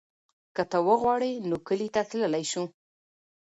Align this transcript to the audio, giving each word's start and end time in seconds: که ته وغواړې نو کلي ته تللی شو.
که 0.55 0.63
ته 0.71 0.77
وغواړې 0.87 1.31
نو 1.49 1.55
کلي 1.67 1.89
ته 1.95 2.01
تللی 2.09 2.43
شو. 2.51 2.63